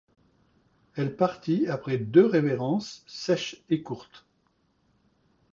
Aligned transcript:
Elle 0.95 1.15
partit 1.15 1.67
après 1.67 1.99
deux 1.99 2.25
révérences 2.25 3.03
sèches 3.07 3.61
et 3.69 3.83
courtes. 3.83 4.25